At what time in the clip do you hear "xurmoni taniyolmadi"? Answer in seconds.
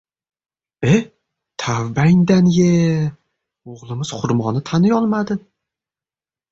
4.23-5.41